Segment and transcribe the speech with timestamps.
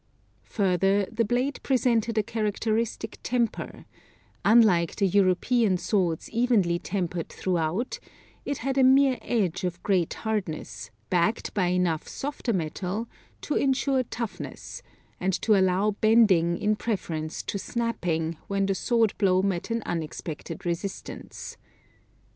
[0.57, 3.85] Further, the blade presented a characteristic temper;
[4.43, 7.99] unlike the European swords evenly tempered throughout,
[8.43, 13.07] it had a mere edge of great hardness backed by enough softer metal
[13.41, 14.81] to ensure toughness,
[15.19, 20.65] and to allow bending in preference to snapping when the sword blow met an unexpected
[20.65, 21.57] resistance.